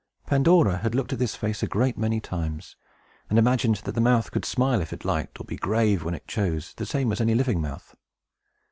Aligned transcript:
Pandora 0.25 0.77
had 0.77 0.95
looked 0.95 1.13
at 1.13 1.19
this 1.19 1.35
face 1.35 1.61
a 1.61 1.67
great 1.67 1.95
many 1.95 2.19
times, 2.19 2.75
and 3.29 3.37
imagined 3.37 3.75
that 3.83 3.91
the 3.91 4.01
mouth 4.01 4.31
could 4.31 4.45
smile 4.45 4.81
if 4.81 4.91
it 4.91 5.05
liked, 5.05 5.39
or 5.39 5.43
be 5.43 5.57
grave 5.57 6.03
when 6.03 6.15
it 6.15 6.27
chose, 6.27 6.73
the 6.77 6.87
same 6.87 7.11
as 7.11 7.21
any 7.21 7.35
living 7.35 7.61
mouth. 7.61 7.95